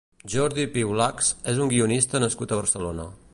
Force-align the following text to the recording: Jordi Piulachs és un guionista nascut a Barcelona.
Jordi 0.35 0.63
Piulachs 0.77 1.29
és 1.53 1.61
un 1.67 1.71
guionista 1.75 2.23
nascut 2.25 2.57
a 2.57 2.61
Barcelona. 2.63 3.07